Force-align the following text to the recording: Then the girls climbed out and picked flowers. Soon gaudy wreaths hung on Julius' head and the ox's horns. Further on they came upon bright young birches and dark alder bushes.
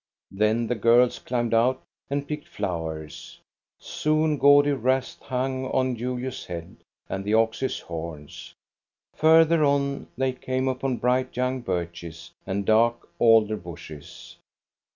Then 0.31 0.65
the 0.65 0.73
girls 0.73 1.19
climbed 1.19 1.53
out 1.53 1.83
and 2.09 2.27
picked 2.27 2.47
flowers. 2.47 3.39
Soon 3.79 4.39
gaudy 4.39 4.71
wreaths 4.71 5.19
hung 5.21 5.65
on 5.67 5.95
Julius' 5.95 6.43
head 6.47 6.77
and 7.07 7.23
the 7.23 7.35
ox's 7.35 7.79
horns. 7.81 8.55
Further 9.13 9.63
on 9.63 10.07
they 10.17 10.31
came 10.33 10.67
upon 10.67 10.97
bright 10.97 11.37
young 11.37 11.61
birches 11.61 12.31
and 12.47 12.65
dark 12.65 13.09
alder 13.19 13.57
bushes. 13.57 14.37